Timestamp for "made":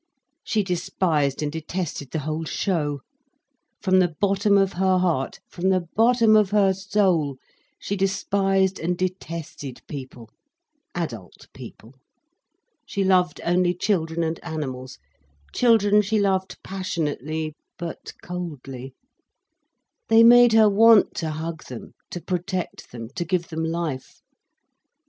20.23-20.53